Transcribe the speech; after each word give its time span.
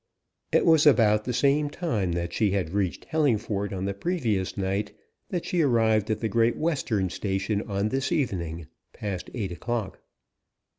It 0.51 0.65
was 0.65 0.87
about 0.87 1.25
the 1.25 1.31
same 1.33 1.69
time 1.69 2.13
that 2.13 2.33
she 2.33 2.49
had 2.49 2.71
reached 2.71 3.05
Hellingford 3.05 3.71
on 3.71 3.85
the 3.85 3.93
previous 3.93 4.57
night, 4.57 4.93
that 5.29 5.45
she 5.45 5.61
arrived 5.61 6.09
at 6.09 6.21
the 6.21 6.27
Great 6.27 6.57
Western 6.57 7.11
station 7.11 7.61
on 7.69 7.89
this 7.89 8.11
evening 8.11 8.65
past 8.93 9.29
eight 9.35 9.51
o'clock. 9.51 10.01